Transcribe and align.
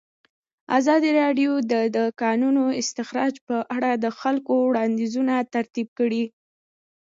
ازادي 0.77 1.09
راډیو 1.21 1.51
د 1.71 1.73
د 1.95 1.97
کانونو 2.21 2.63
استخراج 2.81 3.33
په 3.47 3.57
اړه 3.75 3.91
د 4.03 4.05
خلکو 4.19 4.53
وړاندیزونه 4.69 5.33
ترتیب 5.53 5.87
کړي. 5.99 6.23